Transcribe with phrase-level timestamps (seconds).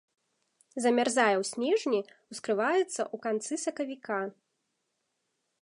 [0.85, 2.01] Замярзае ў снежні,
[2.35, 4.21] ускрываецца ў канцы сакавіка.